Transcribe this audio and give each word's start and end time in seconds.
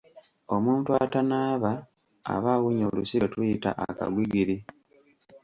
Omuntu 0.55 0.89
atanaaba 1.03 1.71
aba 2.33 2.49
awunya 2.57 2.85
olusu 2.91 3.15
lwe 3.19 3.27
tuyita 3.33 3.69
akagwigiri.. 3.89 4.57